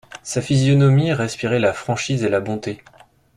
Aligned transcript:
Sa 0.23 0.41
physionomie 0.41 1.13
respirait 1.13 1.59
la 1.59 1.73
franchise 1.73 2.23
et 2.23 2.29
la 2.29 2.39
bonté. 2.39 2.81